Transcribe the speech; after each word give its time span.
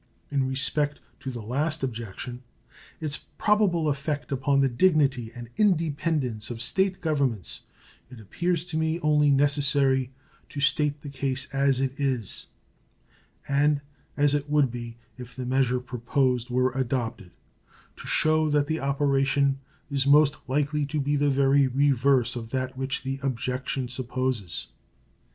In 0.31 0.47
respect 0.49 0.99
to 1.19 1.29
the 1.29 1.43
last 1.43 1.83
objection 1.83 2.41
its 2.99 3.19
probable 3.37 3.87
effect 3.87 4.31
upon 4.31 4.59
the 4.61 4.67
dignity 4.67 5.31
and 5.35 5.51
independence 5.57 6.49
of 6.49 6.59
State 6.59 7.01
governments 7.01 7.61
it 8.09 8.19
appears 8.19 8.65
to 8.65 8.77
me 8.77 8.99
only 9.01 9.29
necessary 9.29 10.11
to 10.49 10.59
state 10.59 11.01
the 11.01 11.09
case 11.09 11.45
as 11.53 11.79
it 11.79 11.99
is, 11.99 12.47
and 13.47 13.79
as 14.17 14.33
it 14.33 14.49
would 14.49 14.71
be 14.71 14.97
if 15.19 15.35
the 15.35 15.45
measure 15.45 15.79
proposed 15.79 16.49
were 16.49 16.71
adopted, 16.71 17.29
to 17.95 18.07
show 18.07 18.49
that 18.49 18.65
the 18.65 18.79
operation 18.79 19.59
is 19.91 20.07
most 20.07 20.37
likely 20.47 20.83
to 20.83 20.99
be 20.99 21.15
the 21.15 21.29
very 21.29 21.67
reverse 21.67 22.35
of 22.35 22.49
that 22.49 22.75
which 22.75 23.03
the 23.03 23.19
objection 23.21 23.87
supposes. 23.87 24.65